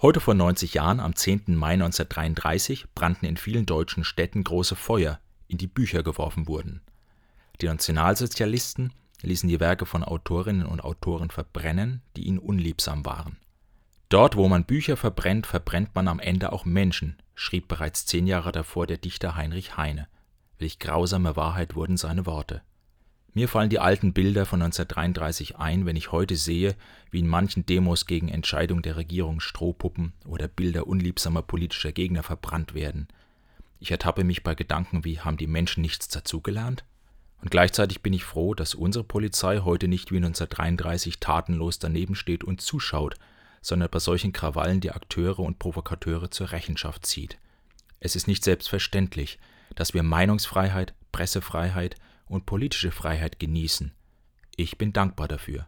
[0.00, 1.56] Heute vor 90 Jahren, am 10.
[1.56, 6.82] Mai 1933, brannten in vielen deutschen Städten große Feuer, in die Bücher geworfen wurden.
[7.60, 8.92] Die Nationalsozialisten
[9.22, 13.38] ließen die Werke von Autorinnen und Autoren verbrennen, die ihnen unliebsam waren.
[14.08, 18.52] Dort, wo man Bücher verbrennt, verbrennt man am Ende auch Menschen, schrieb bereits zehn Jahre
[18.52, 20.06] davor der Dichter Heinrich Heine.
[20.60, 22.62] Welch grausame Wahrheit wurden seine Worte.
[23.38, 26.74] Mir fallen die alten Bilder von 1933 ein, wenn ich heute sehe,
[27.12, 32.74] wie in manchen Demos gegen Entscheidungen der Regierung Strohpuppen oder Bilder unliebsamer politischer Gegner verbrannt
[32.74, 33.06] werden.
[33.78, 36.84] Ich ertappe mich bei Gedanken wie, haben die Menschen nichts dazugelernt?
[37.40, 42.42] Und gleichzeitig bin ich froh, dass unsere Polizei heute nicht wie 1933 tatenlos daneben steht
[42.42, 43.14] und zuschaut,
[43.60, 47.38] sondern bei solchen Krawallen die Akteure und Provokateure zur Rechenschaft zieht.
[48.00, 49.38] Es ist nicht selbstverständlich,
[49.76, 51.94] dass wir Meinungsfreiheit, Pressefreiheit
[52.28, 53.92] und politische Freiheit genießen.
[54.56, 55.66] Ich bin dankbar dafür.